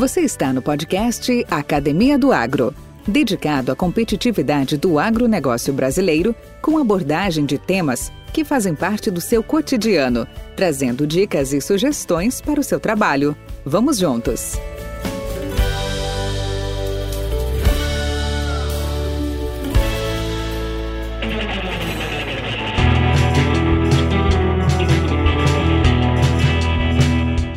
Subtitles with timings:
[0.00, 2.74] Você está no podcast Academia do Agro,
[3.06, 9.42] dedicado à competitividade do agronegócio brasileiro, com abordagem de temas que fazem parte do seu
[9.42, 10.26] cotidiano,
[10.56, 13.36] trazendo dicas e sugestões para o seu trabalho.
[13.62, 14.54] Vamos juntos!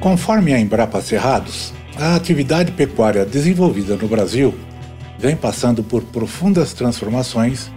[0.02, 1.72] Conforme a Embrapa Cerrados,
[2.04, 4.54] a atividade pecuária desenvolvida no Brasil
[5.18, 7.72] vem passando por profundas transformações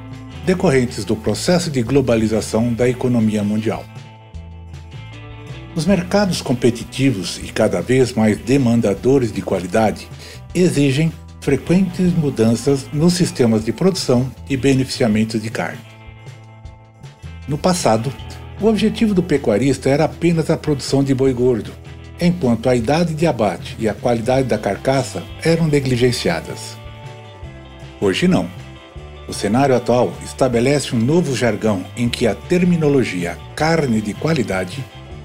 [0.45, 3.85] decorrentes do processo de globalização da economia mundial.
[5.77, 10.09] Os mercados competitivos e cada vez mais demandadores de qualidade
[10.53, 15.79] exigem frequentes mudanças nos sistemas de produção e beneficiamento de carne.
[17.47, 18.13] No passado,
[18.61, 21.71] o objetivo do pecuarista era apenas a produção de boi gordo,
[22.21, 26.77] enquanto a idade de abate e a qualidade da carcaça eram negligenciadas.
[28.01, 28.49] Hoje não.
[29.29, 34.85] O cenário atual estabelece um novo jargão em que a terminologia carne de qualidade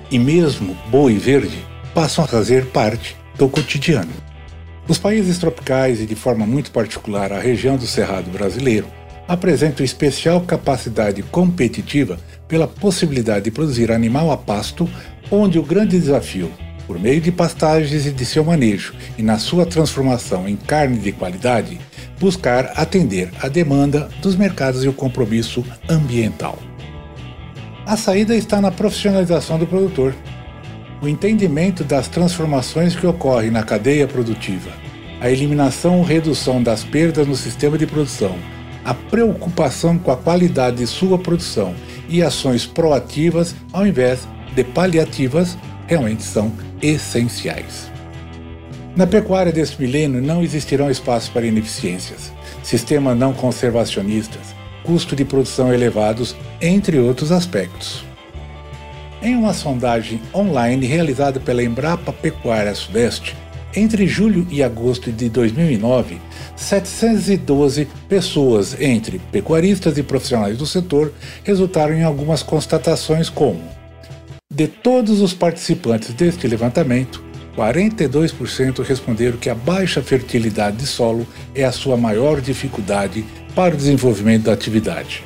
[0.10, 4.12] e mesmo boi verde passam a fazer parte do cotidiano.
[4.88, 8.88] Os países tropicais e, de forma muito particular, a região do Cerrado brasileiro
[9.28, 14.90] apresentam especial capacidade competitiva pela possibilidade de produzir animal a pasto,
[15.30, 16.52] onde o grande desafio
[16.88, 21.12] por meio de pastagens e de seu manejo e na sua transformação em carne de
[21.12, 21.80] qualidade,
[22.20, 26.58] buscar atender a demanda dos mercados e o compromisso ambiental.
[27.86, 30.16] A saída está na profissionalização do produtor,
[31.02, 34.70] o entendimento das transformações que ocorrem na cadeia produtiva,
[35.20, 38.38] a eliminação ou redução das perdas no sistema de produção,
[38.86, 41.74] a preocupação com a qualidade de sua produção
[42.08, 45.58] e ações proativas ao invés de paliativas
[45.92, 47.92] realmente são essenciais.
[48.96, 52.32] Na pecuária deste milênio não existirão espaços para ineficiências,
[52.64, 58.06] sistemas não conservacionistas, custo de produção elevados, entre outros aspectos.
[59.22, 63.36] Em uma sondagem online realizada pela Embrapa Pecuária Sudeste,
[63.76, 66.22] entre julho e agosto de 2009,
[66.56, 71.12] 712 pessoas, entre pecuaristas e profissionais do setor,
[71.44, 73.81] resultaram em algumas constatações como
[74.54, 77.24] de todos os participantes deste levantamento,
[77.56, 81.26] 42% responderam que a baixa fertilidade de solo
[81.56, 83.24] é a sua maior dificuldade
[83.56, 85.24] para o desenvolvimento da atividade.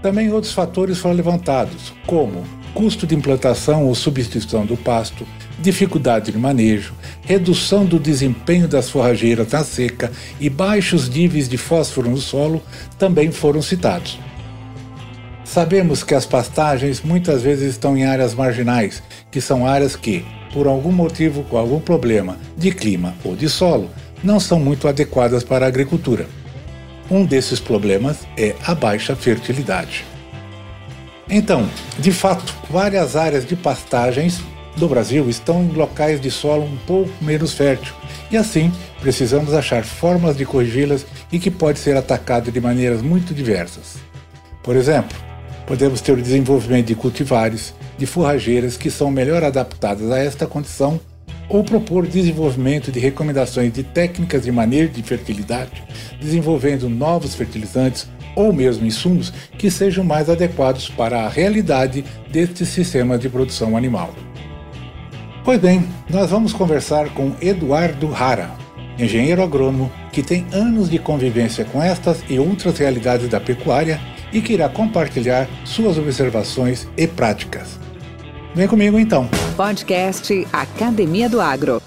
[0.00, 5.26] Também outros fatores foram levantados, como custo de implantação ou substituição do pasto,
[5.58, 12.08] dificuldade de manejo, redução do desempenho das forrageiras na seca e baixos níveis de fósforo
[12.08, 12.62] no solo
[12.98, 14.16] também foram citados.
[15.56, 20.22] Sabemos que as pastagens muitas vezes estão em áreas marginais, que são áreas que,
[20.52, 23.90] por algum motivo, com algum problema de clima ou de solo,
[24.22, 26.26] não são muito adequadas para a agricultura.
[27.10, 30.04] Um desses problemas é a baixa fertilidade.
[31.26, 31.66] Então,
[31.98, 34.42] de fato, várias áreas de pastagens
[34.76, 37.94] do Brasil estão em locais de solo um pouco menos fértil,
[38.30, 43.32] e assim precisamos achar formas de corrigi-las e que pode ser atacado de maneiras muito
[43.32, 43.96] diversas.
[44.62, 45.16] Por exemplo,
[45.66, 51.00] podemos ter o desenvolvimento de cultivares, de forrageiras que são melhor adaptadas a esta condição
[51.48, 55.82] ou propor desenvolvimento de recomendações de técnicas de manejo de fertilidade,
[56.20, 63.16] desenvolvendo novos fertilizantes ou mesmo insumos que sejam mais adequados para a realidade deste sistema
[63.16, 64.14] de produção animal.
[65.44, 68.50] Pois bem, nós vamos conversar com Eduardo Rara,
[68.98, 74.00] engenheiro agrônomo que tem anos de convivência com estas e outras realidades da pecuária
[74.32, 77.78] e que irá compartilhar suas observações e práticas.
[78.54, 79.28] Vem comigo então.
[79.56, 81.82] Podcast Academia do Agro.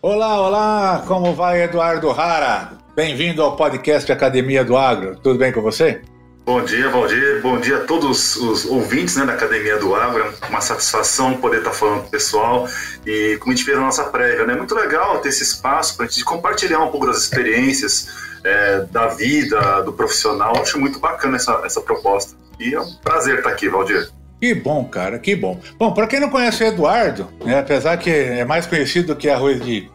[0.00, 2.72] Olá, olá, como vai Eduardo Rara?
[2.96, 5.16] Bem-vindo ao podcast Academia do Agro.
[5.16, 6.02] Tudo bem com você?
[6.44, 7.40] Bom dia, Valdir.
[7.40, 10.34] Bom dia a todos os ouvintes né, da Academia do Agro.
[10.48, 12.68] Uma satisfação poder estar falando com o pessoal.
[13.06, 14.56] E como a gente fez na nossa prévia, né?
[14.56, 18.08] Muito legal ter esse espaço para a gente compartilhar um pouco das experiências
[18.44, 20.56] é, da vida, do profissional.
[20.60, 22.36] Acho muito bacana essa, essa proposta.
[22.58, 24.10] E é um prazer estar aqui, Valdir.
[24.40, 25.60] Que bom, cara, que bom.
[25.78, 29.60] Bom, para quem não conhece o Eduardo, né, apesar que é mais conhecido que arroz
[29.64, 29.88] de,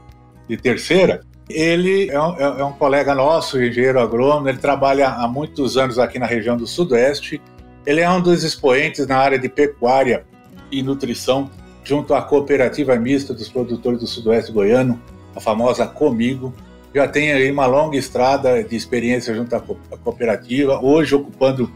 [0.48, 5.28] de terceira, ele é um, é, é um, colega nosso, engenheiro agrônomo, ele trabalha há
[5.28, 7.42] muitos anos aqui na região do Sudoeste.
[7.86, 10.26] Ele é um dos expoentes na área de pecuária
[10.72, 11.50] e nutrição,
[11.84, 15.02] junto à cooperativa mista dos produtores do Sudoeste Goiano,
[15.36, 16.54] a famosa Comigo.
[16.94, 21.72] Já tem aí uma longa estrada de experiência junto à cooperativa, hoje ocupando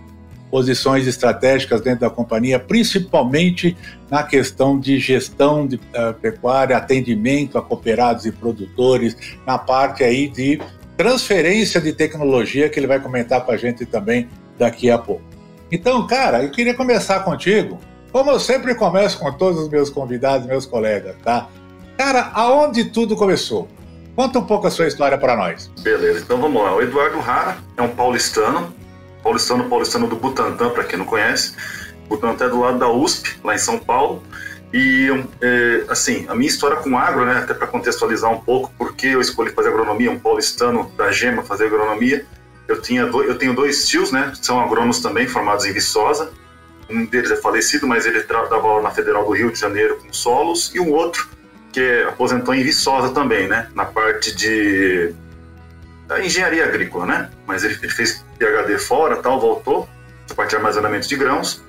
[0.52, 3.78] posições estratégicas dentro da companhia, principalmente
[4.10, 9.16] na questão de gestão de uh, pecuária, atendimento a cooperados e produtores,
[9.48, 10.62] na parte aí de
[10.98, 14.28] transferência de tecnologia que ele vai comentar com a gente também
[14.60, 15.24] daqui a pouco.
[15.72, 17.80] Então, cara, eu queria começar contigo,
[18.12, 21.48] como eu sempre começo com todos os meus convidados, meus colegas, tá?
[21.98, 23.70] Cara, aonde tudo começou?
[24.16, 25.72] Conta um pouco a sua história para nós.
[25.82, 26.76] Beleza, então vamos lá.
[26.76, 28.74] O Eduardo Rara é um paulistano,
[29.24, 31.54] paulistano, paulistano do Butantã, para quem não conhece.
[32.10, 34.22] Butantã é do lado da USP, lá em São Paulo.
[34.74, 35.08] E,
[35.42, 39.22] é, assim, a minha história com agro, né, até para contextualizar um pouco, porque eu
[39.22, 42.26] escolhi fazer agronomia, um paulistano da Gema fazer agronomia.
[42.68, 46.32] Eu, tinha eu tenho dois tios, né, são agrônomos também, formados em Viçosa.
[46.90, 50.12] Um deles é falecido, mas ele dava aula na Federal do Rio de Janeiro com
[50.12, 50.72] solos.
[50.76, 51.30] E um outro
[51.72, 55.14] que aposentou em Viçosa também, né, na parte de
[56.08, 57.30] da engenharia agrícola, né?
[57.48, 59.88] Mas ele, ele fez PhD fora, tal, voltou,
[60.30, 61.64] a parte de armazenamento de grãos.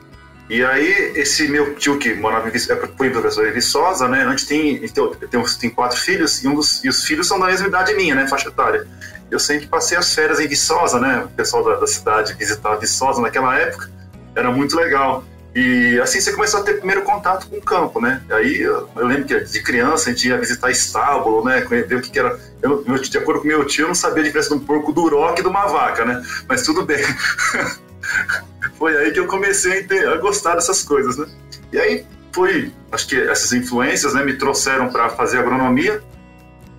[0.51, 4.25] E aí, esse meu tio que morava em, é, foi professor em Viçosa, né?
[4.25, 7.47] Antes tem, tem, tem, tem quatro filhos e, um dos, e os filhos são da
[7.47, 8.27] mesma idade minha, né?
[8.27, 8.87] Faixa etária.
[9.31, 11.25] Eu sempre passei as férias em Viçosa, né?
[11.25, 13.89] O pessoal da, da cidade visitava Viçosa naquela época.
[14.35, 15.23] Era muito legal.
[15.55, 18.23] E assim você começou a ter primeiro contato com o campo, né?
[18.31, 21.61] Aí eu, lembro que de criança a gente ia visitar estábulo, né?
[21.61, 22.41] Ver o que, era.
[22.63, 25.03] Eu, de acordo com meu tio, eu não sabia a diferença de um porco do
[25.03, 26.23] uroque e de uma vaca, né?
[26.49, 27.05] Mas tudo bem.
[28.79, 31.27] foi aí que eu comecei a, ter, a, gostar dessas coisas, né?
[31.71, 36.03] E aí foi, acho que essas influências, né, me trouxeram para fazer agronomia.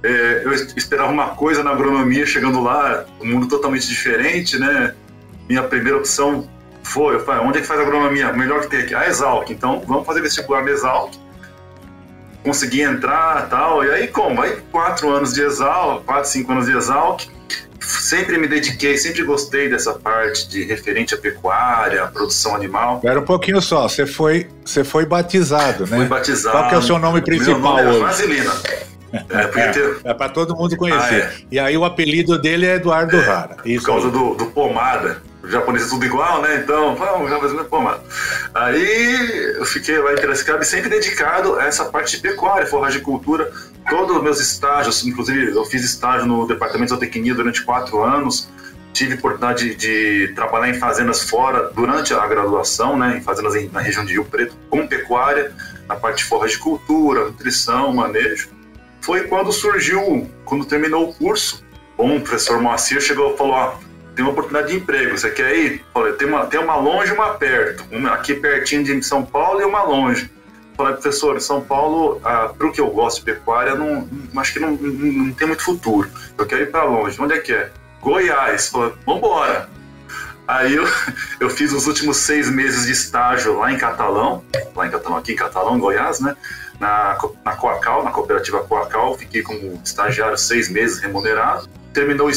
[0.02, 4.96] É, eu esperava uma coisa na agronomia, chegando lá, um mundo totalmente diferente, né?
[5.48, 6.50] Minha primeira opção
[6.84, 8.34] foi, eu falei, onde é que faz agronomia?
[8.34, 8.94] Melhor que tem aqui.
[8.94, 9.50] A Exalc.
[9.50, 11.14] Então, vamos fazer vestibular na Exalc.
[12.44, 13.84] Consegui entrar tal.
[13.84, 14.42] E aí, como?
[14.42, 17.24] Aí, quatro anos de Exalc, quatro, cinco anos de Exalc.
[17.80, 22.98] Sempre me dediquei, sempre gostei dessa parte de referente à pecuária, à produção animal.
[22.98, 25.98] Espera um pouquinho só, você foi, você foi batizado, né?
[25.98, 26.58] Fui batizado.
[26.58, 28.00] Qual que é o seu nome principal Meu nome é hoje?
[28.00, 28.52] Vaselina.
[29.30, 29.98] É, ter...
[30.04, 31.24] é para todo mundo conhecer.
[31.24, 31.34] Ah, é.
[31.52, 33.58] E aí o apelido dele é Eduardo é, Rara.
[33.66, 36.56] Isso por causa do, do pomada o japonês é tudo igual, né?
[36.64, 38.02] Então, vamos, já fazendo pomada.
[38.54, 43.52] Aí eu fiquei lá em Piracicaba sempre dedicado a essa parte de pecuária, forragicultura.
[43.90, 48.50] Todos os meus estágios, inclusive eu fiz estágio no departamento de zootecnia durante quatro anos.
[48.94, 53.18] Tive oportunidade de, de trabalhar em fazendas fora durante a graduação, né?
[53.18, 55.52] Em fazendas na região de Rio Preto, com pecuária,
[55.90, 58.50] na parte de forragicultura, nutrição, manejo.
[59.02, 61.66] Foi quando surgiu, quando terminou o curso,
[61.98, 63.74] o professor Moacir chegou e falou: ó,
[64.16, 65.86] tem uma oportunidade de emprego, você quer ir?
[65.94, 69.62] Falei, tem uma, tem uma longe e uma perto, uma aqui pertinho de São Paulo
[69.62, 70.30] e uma longe.
[70.76, 74.08] Falei, professor, São Paulo, ah, para o que eu gosto de pecuária, não
[74.38, 76.10] acho que não, não, não, tem muito futuro.
[76.38, 77.22] Eu quero ir para longe.
[77.22, 77.72] Onde é que é?
[78.02, 78.70] Goiás.
[78.70, 79.70] Falei, vambora.
[80.48, 80.84] Aí eu,
[81.40, 84.44] eu fiz os últimos seis meses de estágio lá em Catalão,
[84.76, 86.36] lá em Catalão, aqui em Catalão, Goiás, né?
[86.80, 92.30] Na, na Coacal, na cooperativa Coacal, fiquei como estagiário seis meses remunerado terminou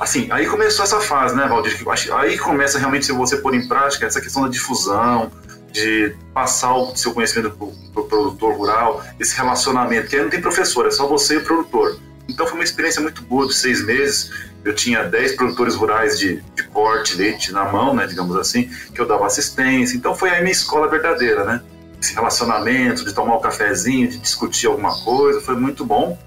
[0.00, 1.78] assim aí começou essa fase né Valdir
[2.14, 5.30] aí começa realmente se você pôr em prática essa questão da difusão
[5.70, 7.50] de passar o seu conhecimento
[7.92, 11.38] para o produtor rural esse relacionamento que aí não tem professor é só você e
[11.38, 11.98] o produtor.
[12.28, 14.30] Então foi uma experiência muito boa de seis meses.
[14.64, 19.00] Eu tinha dez produtores rurais de, de corte leite na mão né digamos assim que
[19.00, 19.96] eu dava assistência.
[19.96, 21.60] Então foi a minha escola verdadeira né?
[22.00, 26.18] Esse relacionamento de tomar um cafezinho de discutir alguma coisa foi muito bom.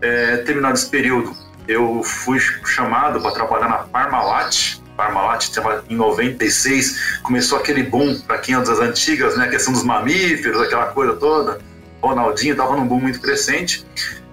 [0.00, 1.36] É, terminado esse período
[1.70, 4.80] eu fui chamado para trabalhar na Parmalat.
[4.96, 5.48] Parmalat
[5.88, 9.44] em 96 começou aquele boom para quem é das antigas, né?
[9.44, 11.60] A questão dos mamíferos, aquela coisa toda.
[12.02, 13.86] Ronaldinho estava num boom muito crescente.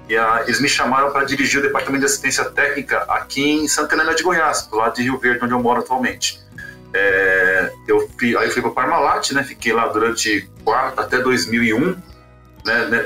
[0.09, 3.93] E a, eles me chamaram para dirigir o departamento de assistência técnica aqui em Santa
[3.93, 6.41] Helena de Goiás, do lado de Rio Verde, onde eu moro atualmente.
[6.91, 9.43] É, eu fui, aí eu fui para Parmalat, né?
[9.43, 11.95] Fiquei lá durante quatro, até 2001,
[12.65, 12.99] né, né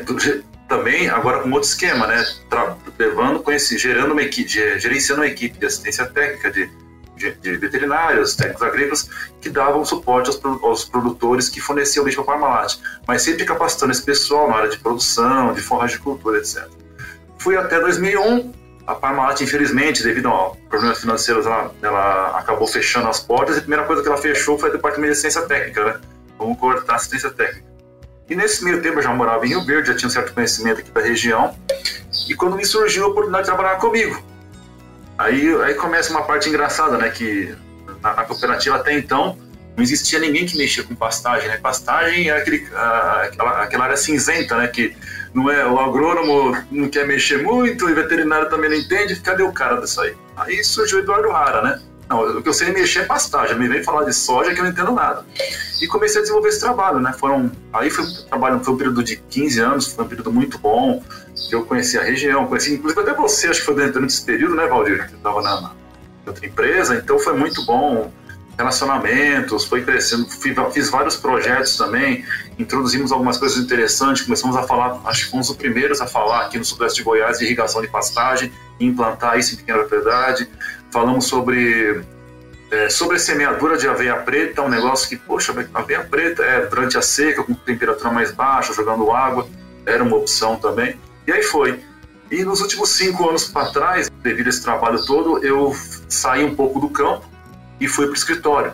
[0.71, 2.25] também agora com outro esquema, né?
[2.49, 4.49] Tra levando esse, gerando uma equipe,
[4.79, 6.71] gerenciando uma equipe de assistência técnica de,
[7.17, 9.09] de, de veterinários, técnicos agrícolas,
[9.41, 13.91] que davam suporte aos, aos produtores que forneciam leite para a Parmalat, mas sempre capacitando
[13.91, 16.65] esse pessoal na área de produção, de forragicultura, etc.
[17.37, 18.53] Fui até 2001,
[18.87, 23.61] a Parmalat, infelizmente, devido a problemas financeiros, ela, ela, acabou fechando as portas e a
[23.61, 26.01] primeira coisa que ela fechou foi o departamento de assistência técnica, né?
[26.37, 27.70] Vamos cortar assistência técnica.
[28.31, 30.79] E nesse meio tempo eu já morava em Rio Verde, já tinha um certo conhecimento
[30.79, 31.53] aqui da região.
[32.29, 34.23] E quando me surgiu a oportunidade de trabalhar comigo,
[35.17, 37.09] aí, aí começa uma parte engraçada, né?
[37.09, 37.53] Que
[38.01, 39.37] na, na cooperativa até então
[39.75, 41.57] não existia ninguém que mexia com pastagem, né?
[41.57, 44.69] Pastagem é aquele, aquela, aquela área cinzenta, né?
[44.69, 44.95] Que
[45.33, 49.51] não é o agrônomo não quer mexer muito, o veterinário também não entende, cadê o
[49.51, 50.15] cara disso aí?
[50.37, 51.81] Aí surgiu o Eduardo Rara, né?
[52.11, 54.65] Não, o que eu sei mexer é pastagem, me vem falar de soja que eu
[54.65, 55.25] não entendo nada.
[55.81, 57.13] E comecei a desenvolver esse trabalho, né?
[57.17, 61.01] Foram, aí foi trabalho, foi um período de 15 anos, foi um período muito bom,
[61.47, 64.55] que eu conheci a região, conheci inclusive até você, acho que foi dentro desse período,
[64.55, 65.07] né, Valdir?
[65.07, 65.71] Que estava na, na
[66.27, 68.11] outra empresa, então foi muito bom
[68.57, 70.27] relacionamentos, foi crescendo,
[70.71, 72.25] fiz vários projetos também,
[72.59, 76.57] introduzimos algumas coisas interessantes, começamos a falar, acho que fomos os primeiros a falar aqui
[76.57, 78.51] no sudeste de Goiás de irrigação de pastagem,
[78.85, 80.49] implantar isso em pequena propriedade,
[80.91, 82.03] falamos sobre
[82.71, 86.97] é, sobre a semeadura de aveia preta, um negócio que, poxa, aveia preta é durante
[86.97, 89.47] a seca, com temperatura mais baixa, jogando água,
[89.85, 90.97] era uma opção também,
[91.27, 91.81] e aí foi.
[92.31, 95.75] E nos últimos cinco anos para trás, devido a esse trabalho todo, eu
[96.07, 97.29] saí um pouco do campo,
[97.81, 98.73] e fui para o escritório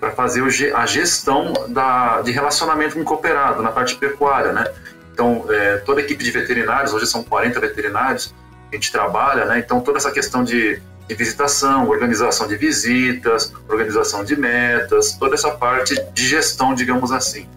[0.00, 0.42] para fazer
[0.74, 4.64] a gestão da, de relacionamento com o cooperado na parte pecuária, né?
[5.12, 8.34] Então, é, toda a equipe de veterinários, hoje são 40 veterinários
[8.70, 9.58] a gente trabalha, né?
[9.58, 15.50] Então, toda essa questão de, de visitação, organização de visitas, organização de metas, toda essa
[15.50, 17.48] parte de gestão, digamos assim.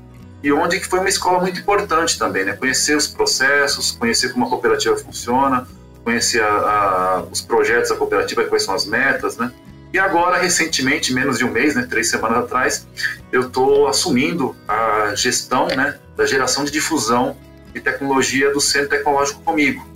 [0.43, 2.53] E onde que foi uma escola muito importante também, né?
[2.53, 5.67] Conhecer os processos, conhecer como a cooperativa funciona,
[6.03, 9.51] conhecer a, a, os projetos da cooperativa, quais são as metas, né?
[9.93, 12.87] E agora, recentemente, menos de um mês, né, três semanas atrás,
[13.31, 17.37] eu estou assumindo a gestão né, da geração de difusão
[17.73, 19.87] de tecnologia do Centro Tecnológico comigo,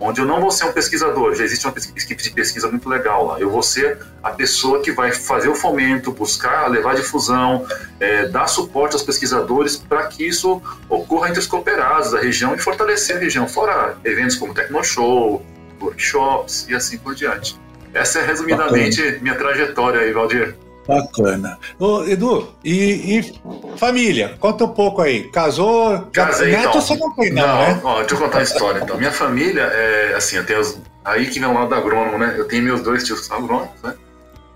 [0.00, 3.26] onde eu não vou ser um pesquisador, já existe uma equipe de pesquisa muito legal
[3.26, 3.38] lá.
[3.38, 7.66] Eu vou ser a pessoa que vai fazer o fomento, buscar levar difusão,
[8.00, 12.58] é, dar suporte aos pesquisadores para que isso ocorra entre os cooperados da região e
[12.58, 15.44] fortalecer a região, fora eventos como Tecnoshow,
[15.80, 17.58] workshops e assim por diante.
[17.92, 19.22] Essa é resumidamente Bacana.
[19.22, 20.56] minha trajetória aí, Valdir.
[20.90, 21.58] Bacana.
[21.78, 23.40] Ô, Edu, e, e,
[23.76, 24.36] família?
[24.40, 25.24] Conta um pouco aí.
[25.30, 26.08] Casou?
[26.12, 26.80] Casei, Neto então.
[26.80, 27.80] você não tem, não, não né?
[27.84, 28.98] Ó, deixa eu contar a história, então.
[28.98, 32.34] Minha família é, assim, eu tenho os, aí que vem o lado agrônomo, né?
[32.36, 33.94] Eu tenho meus dois tios agrônomos, né?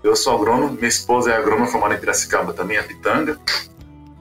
[0.03, 3.39] Eu sou agrônomo, minha esposa é agrônoma formada em Piracicaba também, a Pitanga.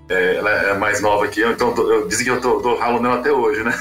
[0.09, 3.01] É, ela é mais nova que eu, então eu, dizem que eu tô, tô ralo
[3.01, 3.75] nela até hoje, né?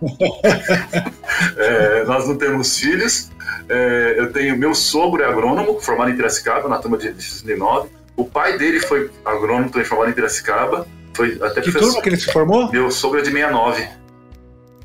[1.56, 3.30] é, nós não temos filhos,
[3.68, 7.88] é, eu tenho meu sogro é agrônomo, formado em Piracicaba, na turma de 2009.
[8.16, 10.86] O pai dele foi agrônomo, também formado em Piracicaba.
[11.12, 11.80] Foi até que professor.
[11.80, 12.70] turma que ele se formou?
[12.70, 13.88] Meu sogro é de 69.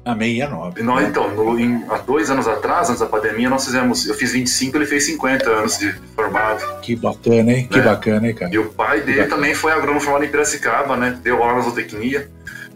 [0.04, 0.82] A 69.
[0.82, 4.08] Nós, então, no, em, há dois anos atrás, antes da pandemia, nós fizemos.
[4.08, 6.80] Eu fiz 25, ele fez 50 anos de formado.
[6.82, 7.68] Que bacana, hein?
[7.70, 7.84] Que né?
[7.84, 8.52] bacana, hein, cara?
[8.52, 11.20] E o pai dele também foi agrônomo formado em Piracicaba, né?
[11.22, 12.28] Deu aula na zootecnia.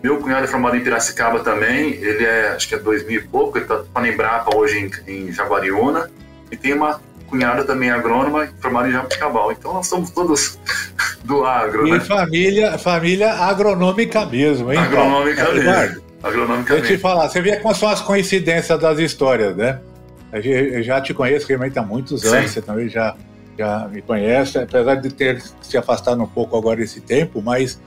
[0.04, 3.58] Meu cunhado é formado em Piracicaba também, ele é, acho que é 2000 e pouco,
[3.58, 6.12] ele está na Embrapa hoje em, em Jaguariúna,
[6.52, 9.52] e tem uma cunhada também agrônoma formada em Jabuticabal.
[9.52, 10.60] Então nós somos todos
[11.26, 12.00] do agro, e né?
[12.02, 14.78] família, família agronômica mesmo, hein?
[14.78, 15.70] Agronômica é, mesmo.
[15.72, 16.05] Agronômica
[16.80, 19.80] Deixa eu te falar, você vê como são as coincidências das histórias, né?
[20.34, 22.54] Eu já te conheço realmente há muitos anos, Sim.
[22.56, 23.16] você também já,
[23.58, 27.80] já me conhece, apesar de ter se afastado um pouco agora esse tempo, mas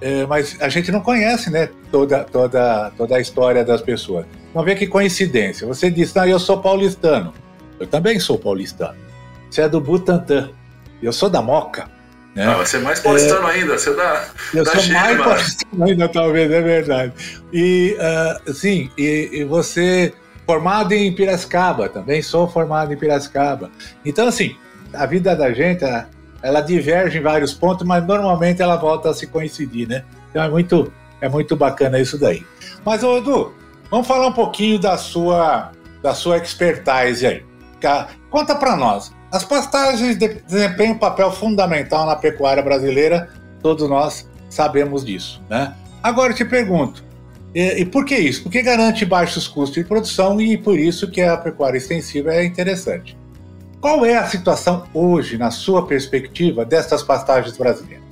[0.00, 4.24] é, mas a gente não conhece, né, toda, toda, toda a história das pessoas.
[4.54, 5.66] Vamos ver que coincidência.
[5.66, 7.34] Você disse, não, eu sou paulistano.
[7.78, 8.96] Eu também sou paulistano.
[9.50, 10.50] Você é do Butantã.
[11.02, 11.88] Eu sou da Moca.
[12.34, 12.46] Né?
[12.46, 14.24] Ah, você é mais paulistano é, ainda, você é da.
[14.54, 17.12] Eu da sou mais paulistano ainda, talvez, é verdade.
[17.52, 17.96] E,
[18.46, 20.14] uh, sim, e, e, você,
[20.46, 23.70] formado em Piracicaba, também sou formado em Piracicaba.
[24.04, 24.56] Então, assim,
[24.94, 25.84] a vida da gente,
[26.42, 30.04] ela diverge em vários pontos, mas normalmente ela volta a se coincidir, né?
[30.30, 32.46] Então é muito, é muito bacana isso daí.
[32.84, 33.52] Mas, ô Edu,
[33.90, 37.44] vamos falar um pouquinho da sua, da sua expertise aí.
[38.30, 39.12] Conta para nós.
[39.30, 43.28] As pastagens desempenham um papel fundamental na pecuária brasileira,
[43.62, 45.74] todos nós sabemos disso, né?
[46.02, 47.04] Agora eu te pergunto,
[47.54, 48.42] e, e, por que isso?
[48.42, 53.18] Porque garante baixos custos de produção e por isso que a pecuária extensiva é interessante.
[53.80, 58.04] Qual é a situação hoje, na sua perspectiva, dessas pastagens brasileiras?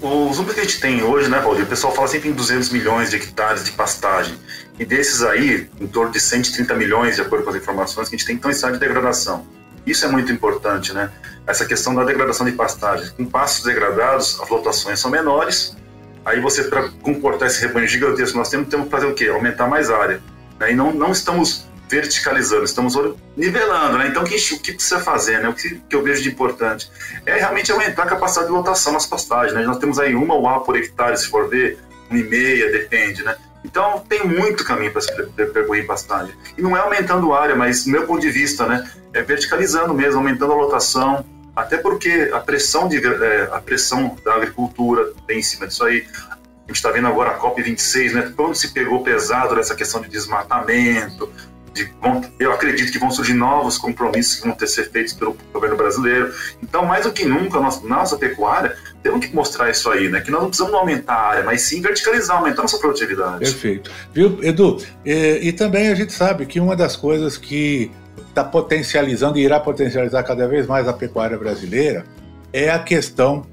[0.00, 1.64] Os números que a gente tem hoje, né, Valdir?
[1.64, 4.34] O pessoal fala sempre em 200 milhões de hectares de pastagem.
[4.78, 8.18] E desses aí, em torno de 130 milhões, de acordo com as informações que a
[8.18, 9.46] gente tem, estão em estado de degradação.
[9.86, 11.10] Isso é muito importante, né?
[11.46, 13.10] Essa questão da degradação de pastagens.
[13.10, 15.76] Com pastos degradados, as lotações são menores.
[16.24, 19.28] Aí você, para comportar esse rebanho gigantesco nós temos, temos que fazer o quê?
[19.28, 20.22] Aumentar mais área.
[20.60, 20.72] Né?
[20.72, 22.94] E não, não estamos verticalizando, estamos
[23.36, 24.08] nivelando, né?
[24.08, 25.48] Então, o que precisa fazer, né?
[25.48, 26.90] O que, que, eu vejo de importante
[27.26, 29.62] é realmente aumentar a capacidade de lotação nas pastagens, né?
[29.62, 33.36] Nós temos aí uma UA por hectare, se for ver, uma e meia, depende, né?
[33.64, 36.34] Então, tem muito caminho para se percorrer pastagem.
[36.56, 38.90] E não é aumentando área, mas, do meu ponto de vista, né?
[39.12, 44.34] É verticalizando mesmo, aumentando a lotação, até porque a pressão, de, é, a pressão da
[44.34, 46.06] agricultura tem em cima disso aí.
[46.30, 48.32] A gente está vendo agora a COP26, né?
[48.34, 51.30] Quando se pegou pesado nessa questão de desmatamento,
[51.74, 51.90] de,
[52.38, 56.32] eu acredito que vão surgir novos compromissos que vão ter ser feitos pelo governo brasileiro.
[56.62, 60.20] Então, mais do que nunca, nossa, nossa pecuária temos que mostrar isso aí, né?
[60.20, 63.40] Que nós não precisamos aumentar a área, mas sim verticalizar, aumentar nossa produtividade.
[63.40, 63.90] Perfeito.
[64.12, 64.78] Viu, Edu?
[65.04, 67.90] E, e também a gente sabe que uma das coisas que
[68.28, 72.04] está potencializando e irá potencializar cada vez mais a pecuária brasileira
[72.52, 73.46] é a questão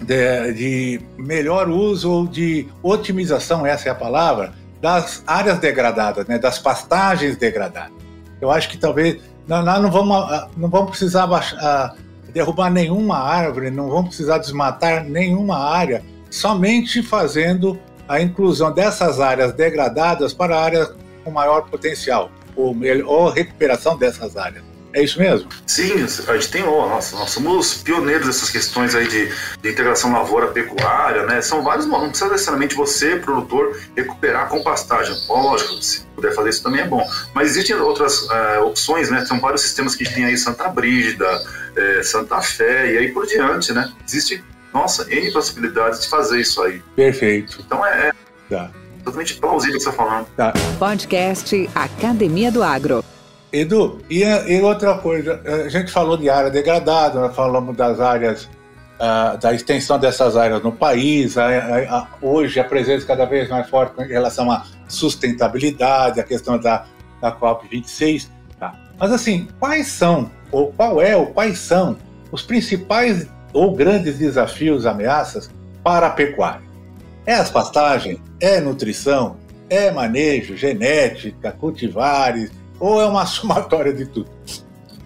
[0.00, 4.52] de, de melhor uso ou de otimização, essa é a palavra,
[4.84, 7.94] das áreas degradadas, né, das pastagens degradadas.
[8.38, 9.16] Eu acho que talvez
[9.48, 11.94] nós não vamos, ah, não vamos precisar ah,
[12.34, 19.54] derrubar nenhuma árvore, não vamos precisar desmatar nenhuma área, somente fazendo a inclusão dessas áreas
[19.54, 20.92] degradadas para áreas
[21.24, 22.76] com maior potencial, ou,
[23.06, 24.73] ou recuperação dessas áreas.
[24.94, 25.48] É isso mesmo?
[25.66, 25.92] Sim,
[26.28, 29.26] a gente tem, oh, nossa, nós somos pioneiros dessas questões aí de,
[29.60, 31.42] de integração lavoura-pecuária, né?
[31.42, 35.16] São vários, não precisa necessariamente você, produtor, recuperar com pastagem.
[35.28, 37.04] Lógico, se puder fazer isso também é bom.
[37.34, 39.24] Mas existem outras é, opções, né?
[39.26, 41.26] São vários sistemas que a gente tem aí, Santa Brígida,
[41.74, 43.92] é, Santa Fé e aí por diante, né?
[44.06, 46.80] Existe, nossa, N possibilidades de fazer isso aí.
[46.94, 47.58] Perfeito.
[47.66, 48.12] Então é, é
[48.48, 48.70] tá.
[49.02, 50.26] totalmente plausível o que você está falando.
[50.36, 50.52] Tá.
[50.78, 53.04] Podcast Academia do Agro.
[53.54, 58.48] Edu, e, e, outra coisa, a gente falou de área degradada, nós falamos das áreas,
[58.98, 63.48] uh, da extensão dessas áreas no país, a, a, a, hoje a presença cada vez
[63.48, 66.84] mais forte em relação à sustentabilidade, a questão da,
[67.20, 68.28] da COP26.
[68.58, 68.74] Tá?
[68.98, 71.96] Mas assim, quais são, ou qual é, ou quais são
[72.32, 75.48] os principais ou grandes desafios, ameaças
[75.84, 76.64] para a pecuária?
[77.24, 78.18] É as pastagens?
[78.40, 79.36] É nutrição?
[79.70, 82.50] É manejo, genética, cultivares?
[82.84, 84.28] Ou é uma somatória de tudo?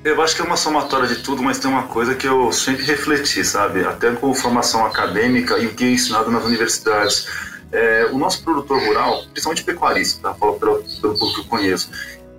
[0.02, 2.84] Eu acho que é uma somatória de tudo, mas tem uma coisa que eu sempre
[2.84, 3.84] refleti, sabe?
[3.84, 7.28] Até com formação acadêmica e o que é ensinado nas universidades.
[7.70, 10.34] É, o nosso produtor rural, principalmente pecuarista, tá?
[10.34, 11.88] Falo pelo, pelo público que eu conheço,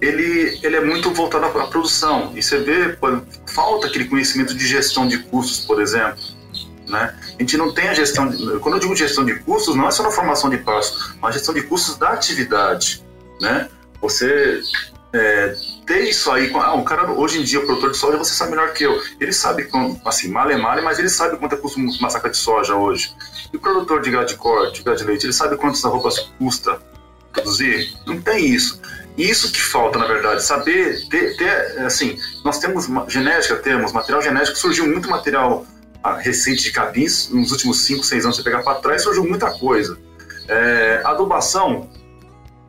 [0.01, 2.34] ele, ele é muito voltado à produção.
[2.36, 2.98] E você vê,
[3.46, 6.19] falta aquele conhecimento de gestão de custos, por exemplo.
[6.86, 7.15] Né?
[7.38, 8.27] A gente não tem a gestão.
[8.27, 11.36] De, quando eu digo gestão de custos, não é só na formação de passos, mas
[11.36, 13.01] gestão de custos da atividade.
[13.39, 13.69] Né?
[14.01, 14.62] Você
[15.12, 16.51] é, ter isso aí.
[16.54, 19.01] Ah, um cara, hoje em dia, produtor de soja, você sabe melhor que eu.
[19.20, 19.68] Ele sabe,
[20.05, 23.16] assim, male male, mas ele sabe quanto custa uma saca de soja hoje.
[23.51, 26.20] E o produtor de gado de corte, de gado de leite, ele sabe quantas roupas
[26.38, 26.79] custa
[27.33, 27.98] produzir?
[28.05, 28.79] Não tem isso.
[29.18, 34.57] Isso que falta, na verdade, saber ter, ter assim, nós temos genética, temos material genético,
[34.57, 35.66] surgiu muito material
[36.03, 39.51] ah, recente de capins, nos últimos 5, 6 anos, você pegar para trás, surgiu muita
[39.51, 39.98] coisa.
[40.48, 41.90] É, adubação,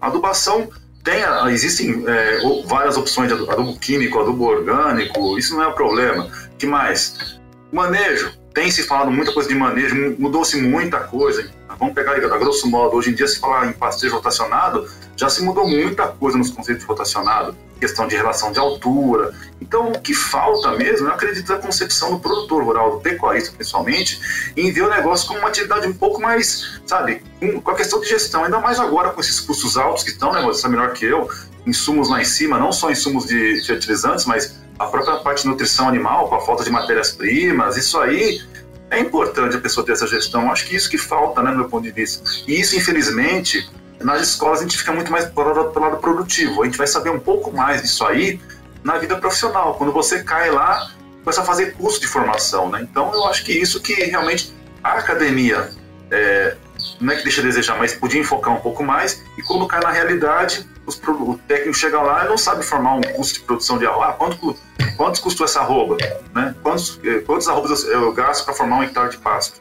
[0.00, 0.68] adubação
[1.02, 6.30] tem, existem é, várias opções de adubo químico, adubo orgânico, isso não é o problema.
[6.58, 7.40] que mais?
[7.72, 8.39] Manejo.
[8.54, 11.50] Tem se falado muita coisa de manejo, mudou-se muita coisa.
[11.78, 14.86] Vamos pegar a grosso modo, hoje em dia se falar em pastejo rotacionado,
[15.16, 19.32] já se mudou muita coisa nos conceitos de rotacionado, questão de relação de altura.
[19.60, 24.20] Então, o que falta mesmo, eu acredito, na concepção do produtor rural, do pecuarista principalmente,
[24.56, 27.22] em ver o negócio como uma atividade um pouco mais, sabe,
[27.62, 30.42] com a questão de gestão, ainda mais agora com esses custos altos que estão, né,
[30.42, 31.30] você sabe melhor que eu,
[31.66, 35.86] insumos lá em cima, não só insumos de fertilizantes, mas a própria parte de nutrição
[35.86, 38.40] animal, com a falta de matérias-primas, isso aí
[38.88, 40.50] é importante a pessoa ter essa gestão.
[40.50, 42.24] Acho que isso que falta, né, do meu ponto de vista.
[42.48, 46.62] E isso, infelizmente, nas escolas a gente fica muito mais pelo lado, pelo lado produtivo.
[46.62, 48.40] A gente vai saber um pouco mais disso aí
[48.82, 49.74] na vida profissional.
[49.74, 50.90] Quando você cai lá,
[51.22, 52.80] começa a fazer curso de formação, né?
[52.90, 54.50] Então, eu acho que isso que realmente
[54.82, 55.68] a academia
[56.10, 56.56] é,
[56.98, 59.22] não é que deixa a desejar, mas podia enfocar um pouco mais.
[59.36, 63.40] E cai na realidade, os, o técnico chega lá e não sabe formar um custo
[63.40, 64.06] de produção de arroba.
[64.06, 64.56] Ah, quanto,
[64.96, 65.96] quanto custou essa arroba?
[66.34, 66.54] Né?
[66.62, 69.60] Quantos, eh, quantos arrobas eu, gasto para formar um hectare de pasto?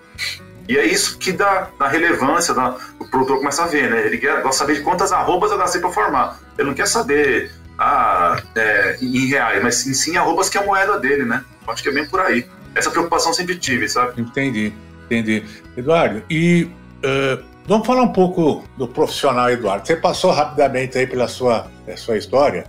[0.68, 4.06] E é isso que dá, dá relevância, dá, o produtor começa a ver, né?
[4.06, 6.40] Ele quer, saber de quantas arrobas eu gastei para formar.
[6.58, 10.66] Ele não quer saber ah, é, em reais, mas sim, sim arrobas que é a
[10.66, 11.44] moeda dele, né?
[11.68, 12.46] Acho que é bem por aí.
[12.76, 14.22] Essa preocupação sempre tive, sabe?
[14.22, 14.74] Entendi,
[15.06, 15.44] entendi.
[15.76, 16.70] Eduardo, e
[17.04, 19.86] uh, vamos falar um pouco do profissional Eduardo.
[19.86, 22.66] Você passou rapidamente aí pela sua, sua história.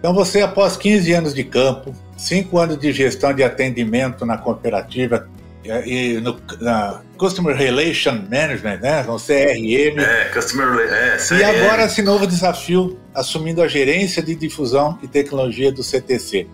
[0.00, 5.28] Então você, após 15 anos de campo, 5 anos de gestão de atendimento na cooperativa,
[5.86, 9.04] e no na Customer Relation Management, né?
[9.04, 10.00] No CRM.
[10.00, 11.38] É, Customer é, CRM.
[11.38, 16.48] E agora esse novo desafio, assumindo a gerência de difusão e tecnologia do CTC.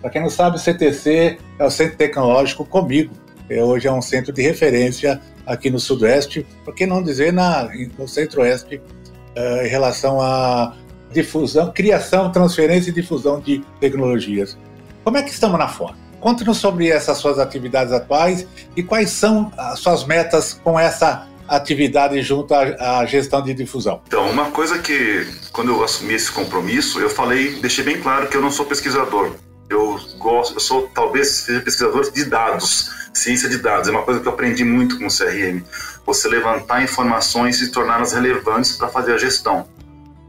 [0.00, 3.12] Para quem não sabe, o CTC é o Centro Tecnológico Comigo.
[3.50, 7.68] É, hoje é um centro de referência aqui no Sudoeste, por que não dizer na,
[7.98, 10.74] no Centro-Oeste, uh, em relação à
[11.14, 14.58] difusão, criação, transferência e difusão de tecnologias.
[15.04, 15.94] Como é que estamos na fora?
[16.20, 22.20] Conte-nos sobre essas suas atividades atuais e quais são as suas metas com essa atividade
[22.22, 24.00] junto à, à, gestão de difusão?
[24.06, 28.36] Então, uma coisa que, quando eu assumi esse compromisso, eu falei, deixei bem claro que
[28.36, 29.32] eu não sou pesquisador.
[29.68, 33.88] Eu gosto, eu sou talvez pesquisador de dados, ciência de dados.
[33.88, 35.62] É uma coisa que eu aprendi muito com o CRM.
[36.04, 39.66] Você levantar informações e torná-las relevantes para fazer a gestão.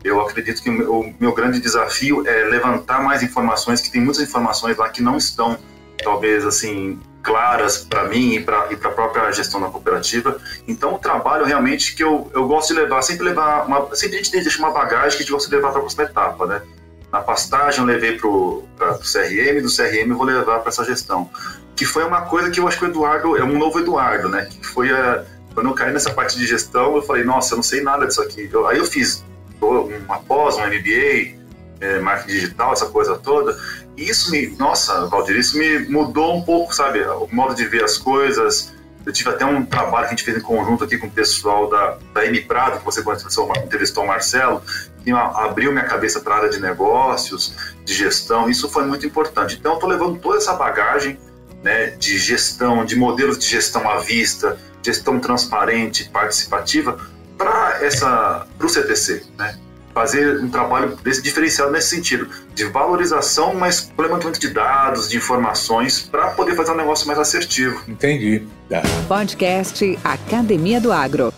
[0.04, 4.78] Eu acredito que o meu, grande desafio é levantar mais informações, que tem muitas informações
[4.78, 5.58] lá que não estão,
[6.04, 10.40] talvez assim, claras para mim e para a própria gestão da cooperativa.
[10.68, 14.22] Então, o trabalho realmente que eu, eu gosto de levar, sempre levar, uma, sempre a
[14.22, 16.62] gente deixa uma bagagem que a gente gosta de levar para a próxima etapa, né?
[17.16, 21.30] Na pastagem eu levei para o CRM, do CRM eu vou levar para essa gestão.
[21.74, 24.50] Que foi uma coisa que eu acho que o Eduardo, é um novo Eduardo, né?
[24.52, 25.24] Que foi a,
[25.54, 28.22] quando eu caí nessa parte de gestão, eu falei, nossa, eu não sei nada disso
[28.22, 28.50] aqui.
[28.52, 29.24] Eu, aí eu fiz
[29.62, 31.40] uma pós, um MBA,
[31.80, 33.58] é, marketing digital, essa coisa toda.
[33.96, 37.86] E isso me, nossa, Valdir, isso me mudou um pouco, sabe, o modo de ver
[37.86, 38.74] as coisas.
[39.06, 41.70] Eu tive até um trabalho que a gente fez em conjunto aqui com o pessoal
[41.70, 43.02] da, da M Prado, que você
[43.64, 44.62] entrevistou o Marcelo,
[45.12, 48.50] abriu minha cabeça para a área de negócios, de gestão.
[48.50, 49.58] Isso foi muito importante.
[49.60, 51.18] Então, estou levando toda essa bagagem
[51.64, 56.98] né, de gestão, de modelos de gestão à vista, gestão transparente, participativa,
[57.38, 59.58] para essa para o CTC, né?
[59.96, 65.16] fazer um trabalho desse diferenciado nesse sentido, de valorização, mas com levantamento de dados, de
[65.16, 67.82] informações, para poder fazer um negócio mais assertivo.
[67.88, 68.46] Entendi.
[68.70, 68.82] Tá.
[69.08, 71.34] Podcast Academia do Agro.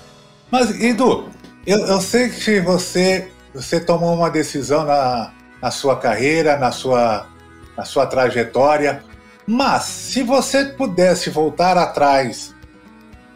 [0.49, 1.29] Mas, Edu,
[1.67, 5.31] eu, eu sei que você, você tomou uma decisão na,
[5.61, 7.27] na sua carreira, na sua,
[7.75, 9.03] na sua trajetória,
[9.45, 12.53] mas se você pudesse voltar atrás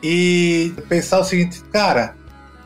[0.04, 2.16] e pensar o seguinte, cara,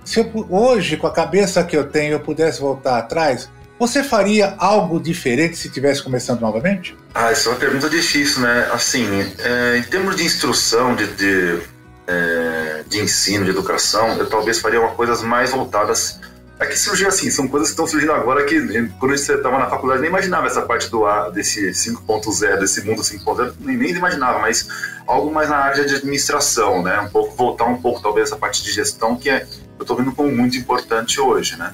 [0.03, 4.55] se eu, hoje, com a cabeça que eu tenho, eu pudesse voltar atrás, você faria
[4.57, 6.97] algo diferente se estivesse começando novamente?
[7.13, 8.69] Ah, isso é uma pergunta difícil, né?
[8.71, 9.05] Assim,
[9.39, 11.59] é, em termos de instrução, de, de,
[12.07, 16.19] é, de ensino, de educação, eu talvez faria uma coisas mais voltadas
[16.57, 18.59] é que surgiu assim, são coisas que estão surgindo agora que
[18.97, 23.01] quando você estava na faculdade nem imaginava essa parte do A, desse 5.0, desse mundo
[23.01, 24.67] 5.0, nem, nem imaginava, mas
[25.05, 27.01] algo mais na área de administração, né?
[27.01, 29.45] Um pouco, voltar um pouco talvez essa parte de gestão que é,
[29.77, 31.73] eu estou vendo como muito importante hoje, né?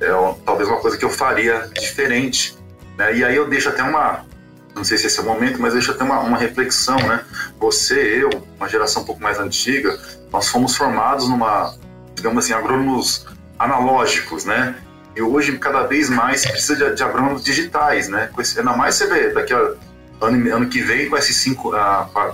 [0.00, 0.08] É
[0.44, 2.58] talvez uma coisa que eu faria diferente,
[2.98, 3.16] né?
[3.16, 4.24] E aí eu deixo até uma,
[4.74, 7.24] não sei se esse é o momento, mas deixo até uma, uma reflexão, né?
[7.60, 9.96] Você, eu, uma geração um pouco mais antiga,
[10.32, 11.74] nós fomos formados numa,
[12.16, 13.24] digamos assim, agrônomos
[13.58, 14.74] analógicos, né?
[15.14, 18.28] E hoje, cada vez mais, precisa de, de agrônomos digitais, né?
[18.32, 19.72] Com esse, ainda mais você vê, daqui a
[20.20, 21.72] ano, ano que vem, com, esse 5,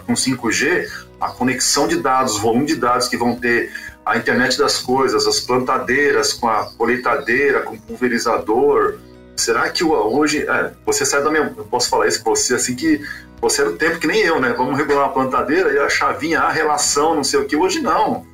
[0.06, 0.88] com 5G,
[1.20, 3.72] a conexão de dados, o volume de dados que vão ter,
[4.04, 8.98] a internet das coisas, as plantadeiras com a colheitadeira, com o pulverizador.
[9.36, 12.74] Será que hoje, é, você sai da minha, eu posso falar isso para você, assim
[12.74, 13.00] que
[13.40, 14.54] você era o tempo que nem eu, né?
[14.56, 17.56] Vamos regular uma plantadeira e a chavinha, a relação, não sei o que.
[17.56, 18.24] Hoje não.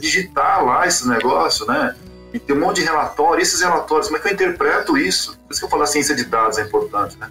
[0.00, 1.94] Digitar lá esse negócio, né?
[2.32, 5.38] E tem um monte de relatórios, esses relatórios, como é que eu interpreto isso?
[5.46, 7.30] Por isso que eu falo a ciência de dados é importante, né?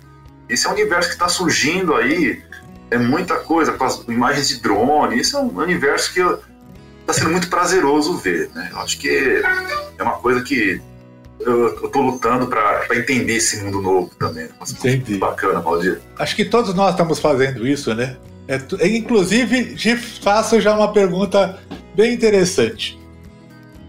[0.50, 2.42] Esse é um universo que está surgindo aí,
[2.92, 6.20] é muita coisa, com as imagens de drone, isso é um universo que
[7.02, 8.70] está sendo muito prazeroso ver, né?
[8.72, 9.42] Eu acho que
[9.98, 10.82] é uma coisa que
[11.40, 14.50] eu estou lutando para entender esse mundo novo também.
[14.70, 15.18] Entendi.
[15.18, 16.02] Bacana, Valdir.
[16.18, 18.18] Acho que todos nós estamos fazendo isso, né?
[18.48, 21.60] É, inclusive, te faço já uma pergunta
[21.96, 22.99] bem interessante.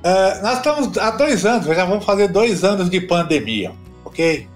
[0.00, 3.72] Uh, nós estamos há dois anos, já vamos fazer dois anos de pandemia,
[4.04, 4.48] ok?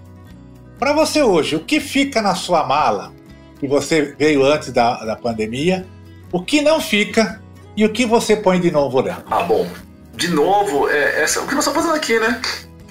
[0.79, 3.13] Para você hoje, o que fica na sua mala
[3.61, 5.87] que você veio antes da, da pandemia?
[6.33, 7.41] O que não fica
[7.77, 9.25] e o que você põe de novo dentro?
[9.31, 9.69] Ah, bom.
[10.15, 12.41] De novo, é, essa, o que nós estamos fazendo aqui, né?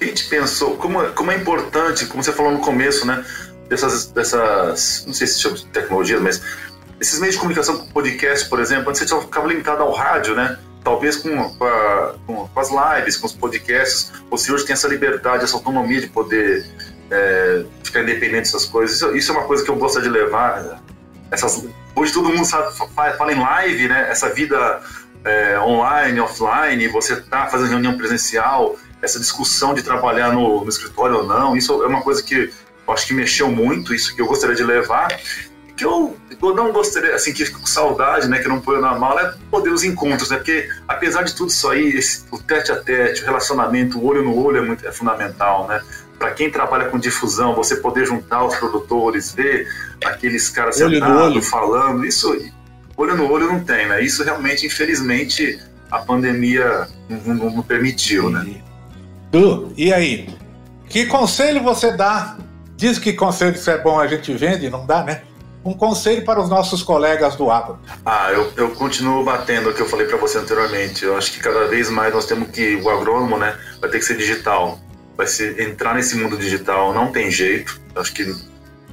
[0.00, 3.24] A gente pensou, como, como é importante, como você falou no começo, né?
[3.68, 6.42] Dessas, dessas não sei se chama de tecnologias, mas
[7.00, 10.58] esses meios de comunicação, podcast, por exemplo, antes você ficava limitado ao rádio, né?
[10.84, 11.50] Talvez com,
[12.26, 16.08] com, com, as lives, com os podcasts, você hoje tem essa liberdade, essa autonomia de
[16.08, 16.64] poder
[17.10, 18.96] é, ficar independente dessas coisas.
[18.96, 20.82] Isso, isso, é uma coisa que eu gostaria de levar.
[21.30, 21.66] Essas,
[21.96, 24.10] hoje todo mundo sabe, fala em live, né?
[24.10, 24.82] Essa vida
[25.24, 31.16] é, online, offline, você tá fazendo reunião presencial, essa discussão de trabalhar no, no escritório
[31.16, 32.52] ou não, isso é uma coisa que
[32.86, 35.08] eu acho que mexeu muito, isso que eu gostaria de levar
[35.84, 38.98] que eu, eu não gostaria, assim, que com saudade, né, que eu não ponho na
[38.98, 42.72] mala, é poder os encontros, né, porque apesar de tudo isso aí, esse, o tete
[42.72, 45.80] a tete, o relacionamento, o olho no olho é, muito, é fundamental, né,
[46.18, 49.68] para quem trabalha com difusão, você poder juntar os produtores, ver
[50.04, 52.34] aqueles caras sentados, falando, isso,
[52.96, 58.30] olho no olho não tem, né, isso realmente, infelizmente, a pandemia não, não, não permitiu,
[58.30, 58.62] né.
[59.30, 60.34] Tu, e aí,
[60.88, 62.38] que conselho você dá?
[62.76, 65.22] Diz que conselho isso é bom a gente vende, não dá, né?
[65.64, 67.78] Um conselho para os nossos colegas do agro.
[68.04, 71.04] Ah, eu, eu continuo batendo o que eu falei para você anteriormente.
[71.04, 74.04] Eu acho que cada vez mais nós temos que, o agrônomo, né, vai ter que
[74.04, 74.78] ser digital.
[75.16, 77.80] Vai ser, entrar nesse mundo digital, não tem jeito.
[77.94, 78.34] Eu acho que,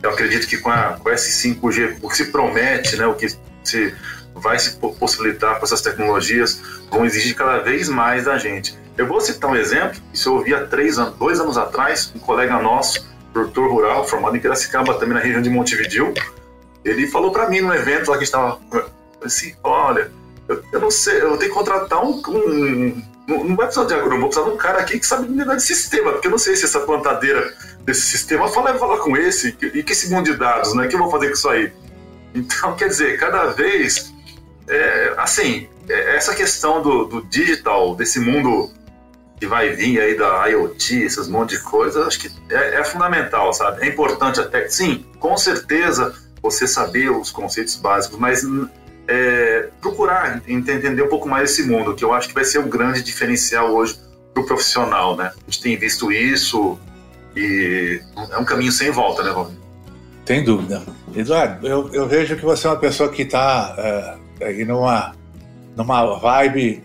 [0.02, 3.28] eu acredito que com, a, com esse 5G, o que se promete, né, o que
[3.64, 3.94] se
[4.34, 8.80] vai se possibilitar com essas tecnologias, vão exigir cada vez mais da gente.
[8.98, 12.20] Eu vou citar um exemplo, isso eu ouvi há três anos, dois anos atrás, um
[12.20, 16.14] colega nosso, produtor rural, formado em Piracicaba, também na região de Montevideo,
[16.84, 18.60] ele falou para mim no evento lá que estava
[19.24, 20.12] assim, olha,
[20.48, 24.22] eu, eu, não sei, eu tenho que contratar um, um não vai precisar de agrônomo,
[24.22, 26.56] vou precisar de um cara aqui que sabe lidar de sistema, porque eu não sei
[26.56, 27.54] se essa plantadeira
[27.86, 30.86] desse sistema fala, falar com esse, e que esse mundo de dados, né?
[30.86, 31.72] O que eu vou fazer com isso aí?
[32.34, 34.14] Então, quer dizer, cada vez,
[34.68, 38.72] é, assim, é, essa questão do, do, digital, desse mundo
[39.40, 43.54] que vai vir aí da IoT, esses monte de coisa, acho que é, é fundamental,
[43.54, 43.84] sabe?
[43.84, 48.44] É importante até, sim, com certeza você saber os conceitos básicos, mas
[49.08, 52.70] é, procurar entender um pouco mais esse mundo, que eu acho que vai ser um
[52.70, 54.00] grande diferencial hoje
[54.34, 55.32] para o profissional, né?
[55.36, 56.80] A gente tem visto isso
[57.36, 58.02] e
[58.32, 59.58] é um caminho sem volta, né, Valdir?
[60.26, 60.82] Sem dúvida.
[61.16, 65.14] Eduardo, eu, eu, vejo que você é uma pessoa que está uh, aí numa,
[65.76, 66.84] numa vibe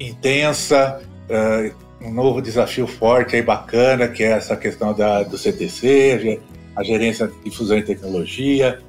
[0.00, 6.40] intensa, uh, um novo desafio forte aí bacana, que é essa questão da, do CTC,
[6.74, 8.80] a gerência de difusão e tecnologia.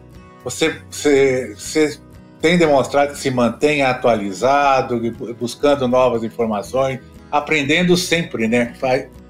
[0.49, 1.99] Você, você, você
[2.41, 4.99] tem demonstrado que se mantém atualizado,
[5.39, 6.99] buscando novas informações,
[7.31, 8.73] aprendendo sempre, né?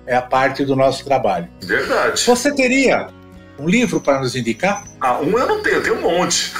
[0.05, 1.47] É a parte do nosso trabalho.
[1.61, 2.23] Verdade.
[2.23, 3.09] Você teria
[3.59, 4.85] um livro para nos indicar?
[5.01, 6.53] Ah, um eu não tenho, eu tenho um monte.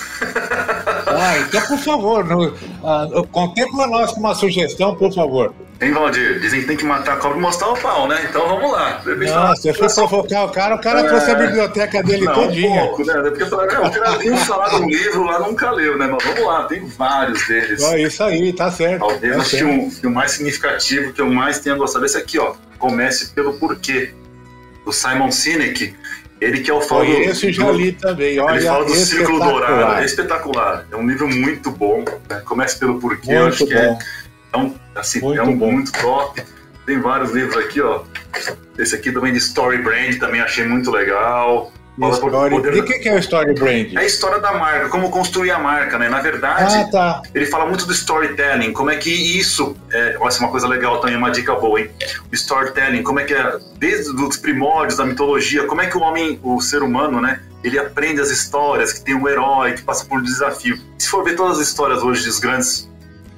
[1.07, 5.53] ah, então, por favor, no, uh, contempla nós com uma sugestão, por favor.
[5.81, 6.41] Hein, Valdir?
[6.41, 8.25] Dizem que tem que matar a cobra e mostrar o pau, né?
[8.29, 9.01] Então vamos lá.
[9.05, 11.03] Não, se for provocar o cara, o cara é...
[11.07, 12.83] trouxe a biblioteca dele não, todinha.
[12.83, 13.13] Um pouco, né?
[13.21, 16.07] Porque eu o cara tem falar um livro lá, nunca leu, né?
[16.07, 17.81] Mas vamos lá, tem vários deles.
[17.81, 18.99] É isso aí, tá certo.
[18.99, 22.37] Talvez tá acho um, que o mais significativo, que eu mais tenha gostado, esse aqui,
[22.37, 22.55] ó.
[22.77, 24.13] Comece pelo porquê.
[24.83, 25.95] Do Simon Sinek.
[26.41, 27.05] Ele que é o falo.
[27.05, 28.39] Esse já li também.
[28.39, 30.01] Olha, ele fala do Círculo Dourado.
[30.01, 30.85] É espetacular.
[30.91, 32.03] É um livro muito bom.
[32.29, 32.41] Né?
[32.45, 33.27] Comece pelo porquê.
[33.27, 33.71] Muito eu acho bom.
[33.71, 33.97] que é
[34.57, 35.71] um, assim, muito é um bom.
[35.71, 36.41] muito top.
[36.85, 38.01] Tem vários livros aqui, ó.
[38.77, 41.71] Esse aqui também de Story Brand, também achei muito legal.
[42.13, 42.49] Story...
[42.49, 42.73] Poder...
[42.75, 43.93] E o que é o Story Brand?
[43.93, 46.07] É a história da marca, como construir a marca, né?
[46.07, 47.21] Na verdade, ah, tá.
[47.35, 49.75] ele fala muito do storytelling, como é que isso.
[49.91, 51.89] É, essa é uma coisa legal também, uma dica boa, hein?
[52.31, 56.01] O storytelling, como é que é, desde os primórdios da mitologia, como é que o
[56.01, 57.41] homem, o ser humano, né?
[57.63, 60.79] Ele aprende as histórias, que tem um herói, que passa por um desafio.
[60.97, 62.89] Se for ver todas as histórias hoje dos grandes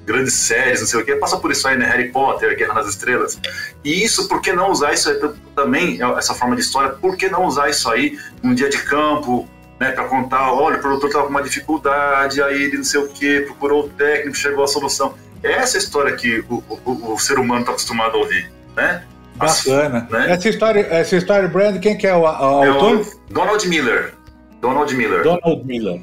[0.06, 1.86] grandes séries, não sei o que, passa por isso aí, né?
[1.86, 3.40] Harry Potter, Guerra nas Estrelas.
[3.84, 5.20] E isso, por que não usar isso aí
[5.56, 9.48] também, essa forma de história, por que não usar isso aí num dia de campo,
[9.80, 9.92] né?
[9.92, 13.42] Pra contar, olha, o produtor tava com uma dificuldade, aí ele não sei o que,
[13.42, 15.14] procurou o técnico, chegou à solução.
[15.44, 19.04] É essa história que o, o, o ser humano tá acostumado a ouvir, né?
[19.36, 20.08] Bacana.
[20.10, 20.32] Né?
[20.32, 23.08] Essa, história, essa história brand, quem que é o, o é autor?
[23.30, 24.14] Donald Miller.
[24.60, 25.24] Donald Miller.
[25.24, 26.02] Donald Miller.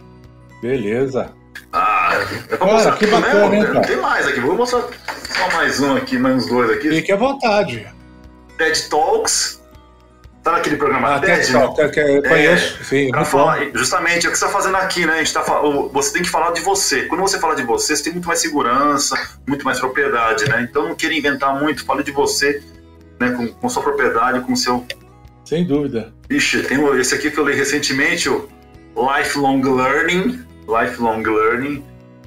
[0.60, 1.32] Beleza.
[1.72, 3.58] Ah, é pra mostrar que bacana, né?
[3.58, 6.88] Hein, Tem mais aqui, vou mostrar só mais um aqui, mais uns dois aqui.
[6.88, 7.86] Fique à vontade.
[8.56, 9.58] TED Talks.
[10.42, 11.88] Tá naquele programa ah, TED, Talk, né?
[11.88, 13.10] que eu conheço, é, sim.
[13.10, 15.14] Pra falar, justamente, é o que você tá fazendo aqui, né?
[15.14, 15.42] A gente tá,
[15.92, 17.02] você tem que falar de você.
[17.02, 19.16] Quando você fala de você, você tem muito mais segurança,
[19.46, 20.66] muito mais propriedade, né?
[20.68, 22.62] Então não queira inventar muito, fale de você,
[23.20, 23.30] né?
[23.30, 24.86] Com, com sua propriedade, com seu.
[25.44, 26.12] Sem dúvida.
[26.30, 28.48] Ixi, tem esse aqui que eu li recentemente, o
[28.96, 31.82] Lifelong Learning Lifelong Learning.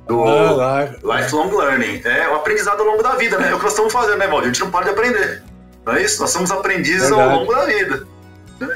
[0.08, 0.98] Do ah, life.
[1.04, 2.02] Lifelong Learning.
[2.04, 3.50] É o aprendizado ao longo da vida, né?
[3.50, 4.50] É o que nós estamos fazendo, né, Valdir?
[4.50, 5.44] A gente não para de aprender.
[5.86, 6.22] Não é isso?
[6.22, 7.22] Nós somos aprendizes Verdade.
[7.22, 8.08] ao longo da vida.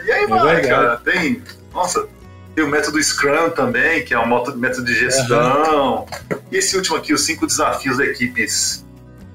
[0.05, 0.97] E aí é vai, cara.
[0.97, 1.41] Tem.
[1.73, 2.07] Nossa,
[2.55, 5.99] tem o método Scrum também, que é um método de gestão.
[5.99, 6.38] Uhum.
[6.51, 8.85] E esse último aqui, os cinco desafios de equipes.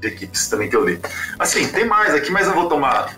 [0.00, 0.98] De equipes também que eu li.
[1.38, 3.14] Assim, tem mais aqui, mas eu vou tomar.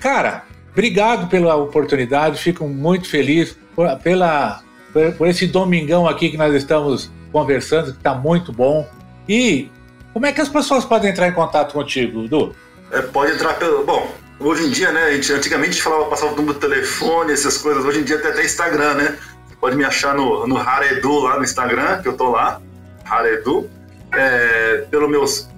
[0.00, 6.36] Cara, obrigado pela oportunidade, fico muito feliz por, pela, por, por esse domingão aqui que
[6.36, 8.86] nós estamos conversando, que está muito bom.
[9.26, 9.70] E
[10.12, 12.54] Como é que as pessoas podem entrar em contato contigo, Du?
[12.92, 13.82] É, pode entrar pelo.
[13.84, 15.04] Bom, hoje em dia, né?
[15.04, 17.82] A gente, antigamente a gente falava, passava o número do telefone, essas coisas.
[17.82, 19.18] Hoje em dia tem até Instagram, né?
[19.64, 22.60] Pode me achar no, no Haredu lá no Instagram, que eu tô lá.
[23.02, 23.70] Haredu.
[24.12, 25.48] É, pelo meus.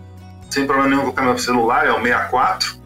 [0.48, 2.76] Sem problema nenhum colocar meu celular, é o 64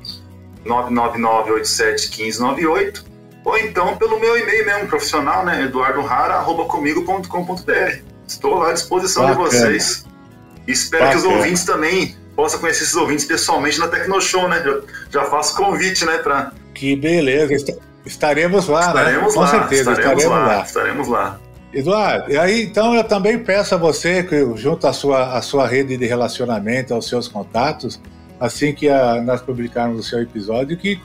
[0.65, 3.05] 999871598.
[3.45, 5.65] Ou então pelo meu e-mail mesmo, profissional, né?
[5.65, 7.99] eduardohara.comigo.com.br.
[8.27, 9.51] Estou lá à disposição Bacana.
[9.51, 10.07] de vocês.
[10.67, 11.21] Espero Bacana.
[11.21, 14.63] que os ouvintes também possam conhecer esses ouvintes pessoalmente na Tecnoshow, né?
[14.65, 14.81] Já,
[15.11, 16.17] já faço convite, né?
[16.17, 16.51] Pra...
[16.73, 17.79] Que beleza.
[18.05, 19.01] Estaremos lá, né?
[19.01, 19.41] estaremos né?
[19.41, 20.63] lá, Com certeza, estaremos, estaremos lá, lá.
[20.63, 21.41] Estaremos lá.
[21.73, 25.69] Eduardo, e aí então eu também peço a você, que junto à sua, à sua
[25.69, 28.01] rede de relacionamento, aos seus contatos,
[28.41, 31.01] assim que a, nós publicarmos o seu episódio, que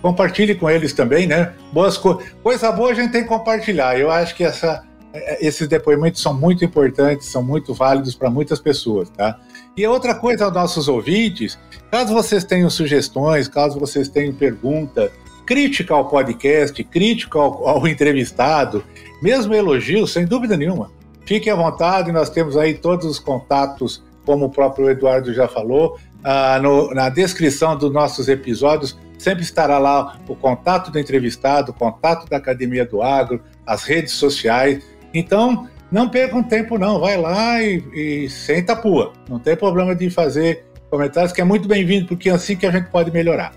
[0.00, 1.52] compartilhe com eles também, né?
[1.72, 3.98] Boas co coisa boa a gente tem que compartilhar.
[3.98, 8.58] Eu acho que essa, é, esses depoimentos são muito importantes, são muito válidos para muitas
[8.58, 9.38] pessoas, tá?
[9.76, 11.58] E outra coisa aos nossos ouvintes,
[11.90, 15.12] caso vocês tenham sugestões, caso vocês tenham pergunta,
[15.50, 18.84] crítica ao podcast, crítica ao, ao entrevistado,
[19.20, 20.92] mesmo elogio, sem dúvida nenhuma.
[21.26, 25.98] Fiquem à vontade, nós temos aí todos os contatos, como o próprio Eduardo já falou,
[26.22, 31.74] ah, no, na descrição dos nossos episódios sempre estará lá o contato do entrevistado, o
[31.74, 34.84] contato da Academia do Agro, as redes sociais.
[35.12, 39.14] Então, não percam tempo não, vai lá e, e senta pua.
[39.28, 42.70] Não tem problema de fazer comentários, que é muito bem-vindo, porque é assim que a
[42.70, 43.52] gente pode melhorar.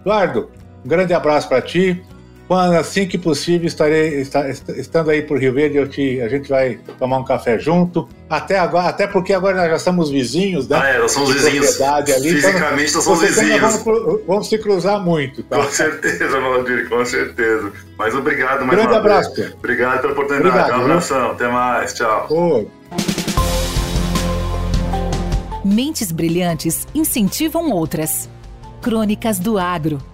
[0.00, 0.48] Eduardo,
[0.84, 2.02] um grande abraço para ti.
[2.46, 6.46] Quando, assim que possível, estarei está, estando aí por Rio Verde, eu te, a gente
[6.46, 8.06] vai tomar um café junto.
[8.28, 10.78] Até agora, até porque agora nós já somos vizinhos, né?
[10.78, 11.80] Ah, é, nós somos vizinhos.
[11.80, 13.60] Ali, então Fisicamente então, nós somos vizinhos.
[13.82, 15.56] Vamos, vamos, se cruzar muito, tá?
[15.56, 17.72] Com certeza, Valdir, com certeza.
[17.96, 19.54] Mas obrigado mais Grande uma abraço, vez.
[19.54, 20.58] Obrigado pela oportunidade.
[20.58, 21.30] Obrigado, um abração.
[21.30, 21.94] Até mais.
[21.94, 22.26] Tchau.
[22.28, 22.68] Oi.
[25.64, 28.28] Mentes brilhantes incentivam outras.
[28.82, 30.13] Crônicas do Agro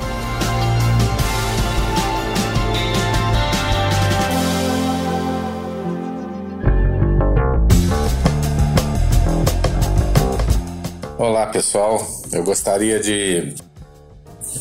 [11.21, 12.03] Olá pessoal,
[12.33, 13.53] eu gostaria de,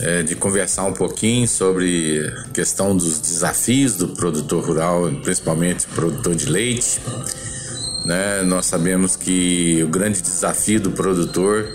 [0.01, 6.35] é, de conversar um pouquinho sobre a questão dos desafios do produtor rural, principalmente produtor
[6.35, 7.01] de leite.
[8.05, 8.43] Né?
[8.43, 11.67] Nós sabemos que o grande desafio do produtor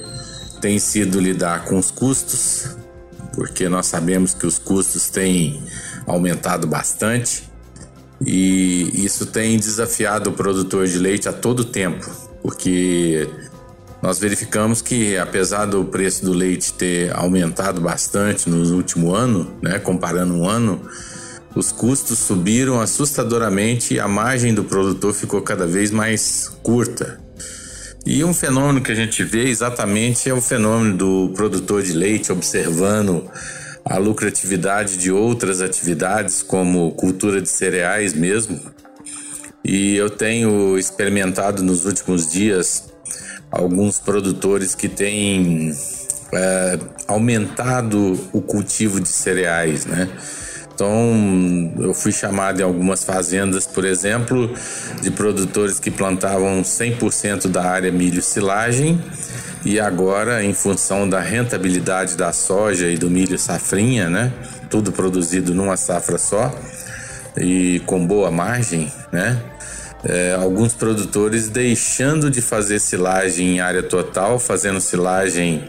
[0.62, 2.78] tem sido lidar com os custos,
[3.34, 5.64] porque nós sabemos que os custos têm
[6.06, 7.50] aumentado bastante
[8.24, 12.08] e isso tem desafiado o produtor de leite a todo tempo,
[12.44, 13.28] porque
[14.06, 19.80] nós verificamos que, apesar do preço do leite ter aumentado bastante no último ano, né,
[19.80, 20.80] comparando um ano,
[21.56, 27.20] os custos subiram assustadoramente e a margem do produtor ficou cada vez mais curta.
[28.06, 32.32] E um fenômeno que a gente vê exatamente é o fenômeno do produtor de leite
[32.32, 33.28] observando
[33.84, 38.60] a lucratividade de outras atividades, como cultura de cereais mesmo.
[39.64, 42.94] E eu tenho experimentado nos últimos dias
[43.56, 45.74] alguns produtores que têm
[46.34, 50.10] é, aumentado o cultivo de cereais, né?
[50.74, 54.54] Então, eu fui chamado em algumas fazendas, por exemplo,
[55.02, 59.02] de produtores que plantavam 100% da área milho silagem
[59.64, 64.34] e agora, em função da rentabilidade da soja e do milho safrinha, né?
[64.70, 66.54] Tudo produzido numa safra só
[67.38, 69.42] e com boa margem, né?
[70.06, 75.66] É, alguns produtores deixando de fazer silagem em área total, fazendo silagem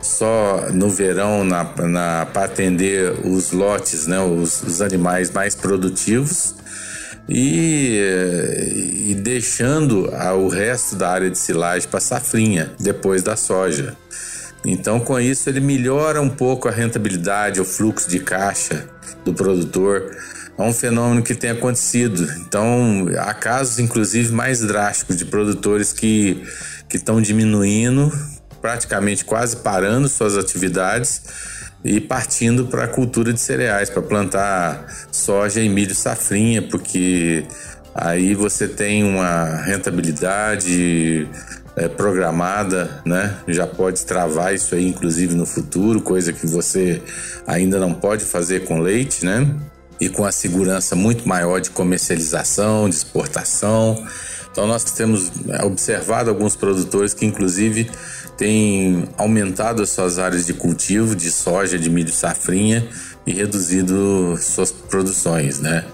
[0.00, 6.54] só no verão na, na para atender os lotes, né, os, os animais mais produtivos
[7.28, 8.00] e,
[9.06, 13.96] e deixando o resto da área de silagem para safrinha depois da soja.
[14.64, 18.88] Então, com isso, ele melhora um pouco a rentabilidade, o fluxo de caixa
[19.24, 20.10] do produtor
[20.58, 22.26] é um fenômeno que tem acontecido.
[22.40, 26.42] Então, há casos, inclusive, mais drásticos de produtores que
[26.92, 28.10] estão diminuindo,
[28.60, 31.22] praticamente quase parando suas atividades
[31.84, 37.46] e partindo para a cultura de cereais, para plantar soja e milho safrinha, porque
[37.94, 41.28] aí você tem uma rentabilidade
[41.76, 43.36] é, programada, né?
[43.46, 47.02] Já pode travar isso aí, inclusive no futuro, coisa que você
[47.46, 49.54] ainda não pode fazer com leite, né?
[50.00, 54.06] E com a segurança muito maior de comercialização, de exportação.
[54.50, 55.30] Então nós temos
[55.64, 57.90] observado alguns produtores que inclusive
[58.36, 62.86] têm aumentado as suas áreas de cultivo de soja, de milho safrinha
[63.26, 65.84] e reduzido suas produções, né?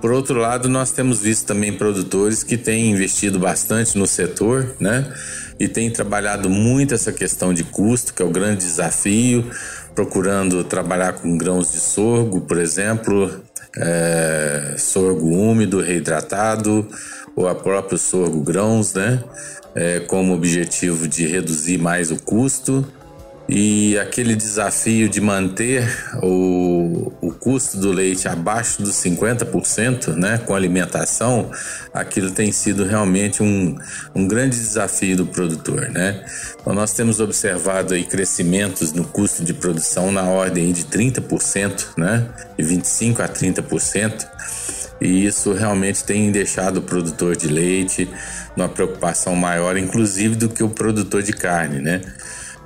[0.00, 5.12] Por outro lado, nós temos visto também produtores que têm investido bastante no setor, né?
[5.60, 9.48] E têm trabalhado muito essa questão de custo, que é o grande desafio,
[9.94, 13.30] procurando trabalhar com grãos de sorgo, por exemplo,
[13.76, 16.86] é, sorgo úmido, reidratado,
[17.34, 19.22] ou a próprio sorgo grãos, né?
[19.74, 22.86] É, como objetivo de reduzir mais o custo
[23.48, 25.86] e aquele desafio de manter
[26.22, 31.50] o, o custo do leite abaixo dos 50%, né, com alimentação,
[31.92, 33.76] aquilo tem sido realmente um,
[34.14, 36.24] um grande desafio do produtor, né?
[36.60, 42.26] Então nós temos observado aí crescimentos no custo de produção na ordem de 30%, né,
[42.56, 44.26] de 25 a 30%.
[45.00, 48.08] E isso realmente tem deixado o produtor de leite
[48.56, 52.00] numa preocupação maior, inclusive do que o produtor de carne, né?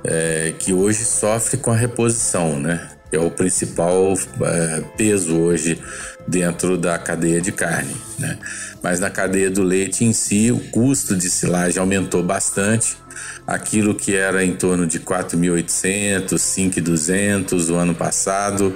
[0.07, 2.89] É, que hoje sofre com a reposição, né?
[3.11, 5.79] É o principal é, peso hoje
[6.27, 8.39] dentro da cadeia de carne, né?
[8.81, 12.97] Mas na cadeia do leite em si, o custo de silagem aumentou bastante.
[13.45, 18.75] Aquilo que era em torno de 4.800, 5.200 o ano passado,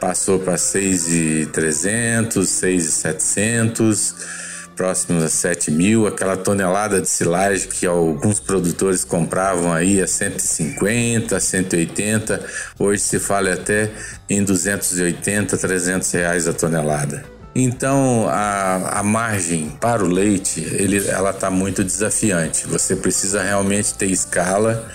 [0.00, 4.45] passou para 6.300, 6.700
[4.76, 11.40] próximos a 7 mil, aquela tonelada de silagem que alguns produtores compravam aí a 150,
[11.40, 12.44] 180,
[12.78, 13.90] hoje se fala até
[14.28, 17.24] em 280, 300 reais a tonelada.
[17.54, 22.66] Então a, a margem para o leite ele, ela está muito desafiante.
[22.66, 24.86] Você precisa realmente ter escala,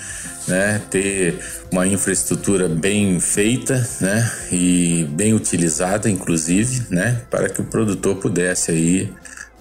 [0.48, 1.40] né, ter
[1.72, 8.70] uma infraestrutura bem feita, né, e bem utilizada, inclusive, né, para que o produtor pudesse
[8.70, 9.12] aí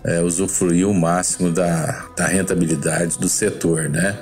[0.04, 4.18] é, usufruir o máximo da, da rentabilidade do setor, né?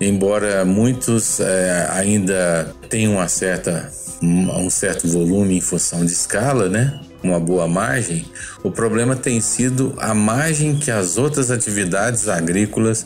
[0.00, 3.90] Embora muitos é, ainda tenham uma certa,
[4.22, 7.00] um certo volume em função de escala, né?
[7.22, 8.24] Uma boa margem,
[8.62, 13.04] o problema tem sido a margem que as outras atividades agrícolas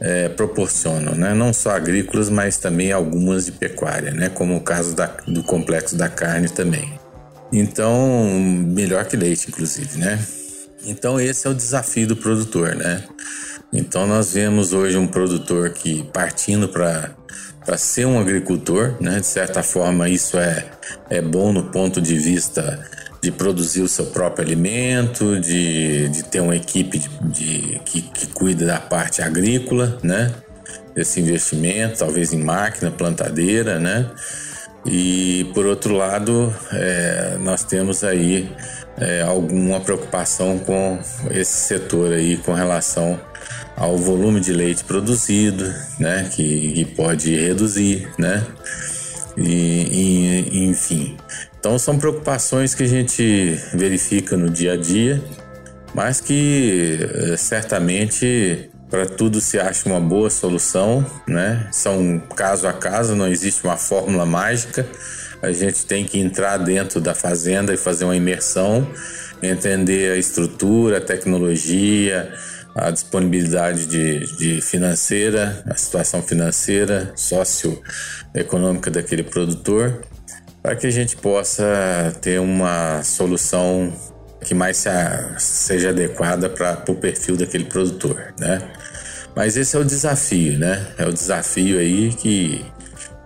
[0.00, 1.34] é, proporcionam, né?
[1.34, 4.28] não só agrícolas, mas também algumas de pecuária, né?
[4.28, 6.92] como o caso da, do complexo da carne também.
[7.52, 8.18] Então,
[8.66, 10.18] melhor que leite, inclusive, né?
[10.86, 13.04] Então esse é o desafio do produtor, né?
[13.72, 17.10] Então nós vemos hoje um produtor que partindo para
[17.64, 19.20] para ser um agricultor, né?
[19.20, 20.66] De certa forma isso é
[21.10, 22.84] é bom no ponto de vista
[23.24, 28.26] de produzir o seu próprio alimento, de, de ter uma equipe de, de que, que
[28.26, 30.30] cuida da parte agrícola, né?
[30.94, 34.10] Desse investimento, talvez em máquina, plantadeira, né?
[34.86, 38.50] E por outro lado, é, nós temos aí
[38.98, 40.98] é, alguma preocupação com
[41.30, 43.18] esse setor aí com relação
[43.76, 45.64] ao volume de leite produzido,
[45.98, 48.44] né, que, que pode reduzir, né,
[49.36, 51.16] e, e, enfim.
[51.58, 55.20] Então são preocupações que a gente verifica no dia a dia,
[55.94, 56.98] mas que
[57.32, 61.68] é, certamente para tudo se acha uma boa solução, né?
[61.72, 64.86] São caso a caso, não existe uma fórmula mágica
[65.44, 68.88] a gente tem que entrar dentro da fazenda e fazer uma imersão,
[69.42, 72.32] entender a estrutura, a tecnologia,
[72.74, 80.00] a disponibilidade de, de financeira, a situação financeira, socioeconômica daquele produtor,
[80.62, 83.92] para que a gente possa ter uma solução
[84.40, 84.88] que mais se,
[85.38, 88.62] seja adequada para o perfil daquele produtor, né?
[89.34, 90.86] Mas esse é o desafio, né?
[90.96, 92.64] É o desafio aí que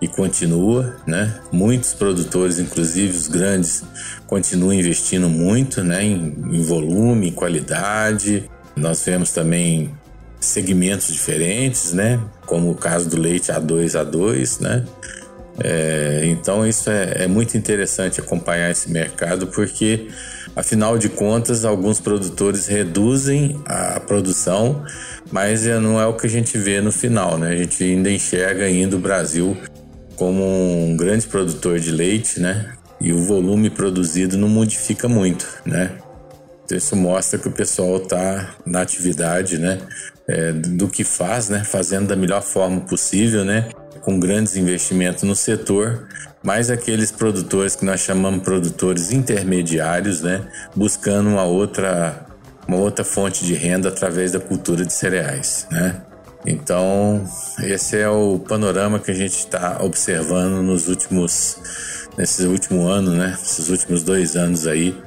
[0.01, 1.39] e continua, né?
[1.51, 3.83] Muitos produtores, inclusive os grandes,
[4.25, 6.03] continuam investindo muito, né?
[6.03, 8.49] Em, em volume, em qualidade.
[8.75, 9.93] Nós vemos também
[10.39, 12.19] segmentos diferentes, né?
[12.45, 14.85] Como o caso do leite A2 A2, né?
[15.61, 20.07] É, então isso é, é, muito interessante acompanhar esse mercado porque,
[20.55, 24.83] afinal de contas, alguns produtores reduzem a produção,
[25.31, 27.49] mas não é o que a gente vê no final, né?
[27.49, 29.57] A gente ainda enxerga ainda o Brasil
[30.15, 32.73] como um grande produtor de leite, né?
[33.01, 35.91] E o volume produzido não modifica muito, né?
[36.65, 39.79] Então isso mostra que o pessoal está na atividade, né?
[40.27, 41.63] É, do que faz, né?
[41.63, 43.69] Fazendo da melhor forma possível, né?
[44.09, 46.07] Com grandes investimentos no setor,
[46.41, 50.47] mas aqueles produtores que nós chamamos produtores intermediários, né?
[50.75, 52.25] Buscando uma outra,
[52.67, 56.01] uma outra fonte de renda através da cultura de cereais, né?
[56.43, 57.23] Então,
[57.59, 61.59] esse é o panorama que a gente está observando nos últimos,
[62.17, 63.37] nesse último ano, né?
[63.39, 64.99] Esses últimos dois anos aí,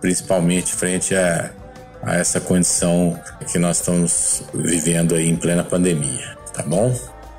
[0.00, 1.52] principalmente frente a,
[2.02, 3.16] a essa condição
[3.52, 6.92] que nós estamos vivendo aí em plena pandemia, tá bom?